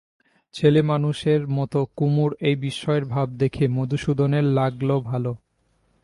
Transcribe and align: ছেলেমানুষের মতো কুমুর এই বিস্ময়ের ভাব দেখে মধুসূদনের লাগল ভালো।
ছেলেমানুষের 0.55 1.41
মতো 1.47 1.79
কুমুর 1.97 2.31
এই 2.39 2.55
বিস্ময়ের 2.55 3.05
ভাব 3.05 3.27
দেখে 3.33 3.65
মধুসূদনের 3.67 4.45
লাগল 4.57 4.89
ভালো। 5.01 5.31